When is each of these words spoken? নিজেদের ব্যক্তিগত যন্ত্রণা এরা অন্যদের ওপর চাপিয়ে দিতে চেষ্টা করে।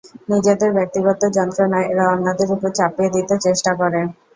নিজেদের 0.29 0.69
ব্যক্তিগত 0.77 1.21
যন্ত্রণা 1.37 1.79
এরা 1.91 2.05
অন্যদের 2.13 2.49
ওপর 2.55 2.69
চাপিয়ে 2.77 3.13
দিতে 3.15 3.35
চেষ্টা 3.45 3.71
করে। 3.81 4.01